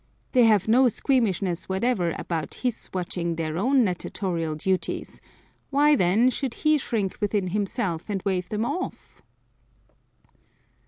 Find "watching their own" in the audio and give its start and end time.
2.91-3.83